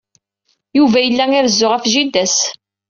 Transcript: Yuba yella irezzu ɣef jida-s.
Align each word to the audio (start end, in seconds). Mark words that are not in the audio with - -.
Yuba 0.77 0.99
yella 1.01 1.25
irezzu 1.37 1.67
ɣef 1.69 1.83
jida-s. 1.93 2.37